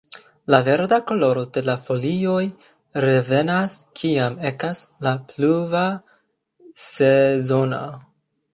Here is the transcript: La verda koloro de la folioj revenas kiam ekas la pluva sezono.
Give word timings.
La 0.53 0.59
verda 0.67 0.97
koloro 1.09 1.43
de 1.57 1.61
la 1.67 1.75
folioj 1.81 2.39
revenas 3.07 3.77
kiam 4.01 4.39
ekas 4.53 4.83
la 5.09 5.15
pluva 5.33 5.85
sezono. 6.89 7.87